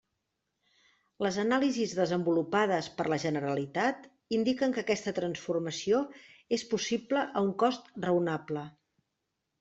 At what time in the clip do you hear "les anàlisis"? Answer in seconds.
1.23-1.91